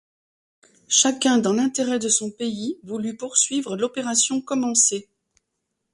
[0.87, 5.07] Chacun, dans l’intérêt de son pays, voulut poursuivre l’opération commencée.